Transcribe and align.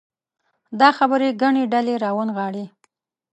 دا 0.79 0.89
خبرې 0.97 1.29
ګڼې 1.41 1.63
ډلې 1.73 1.95
راونغاړي. 2.03 2.65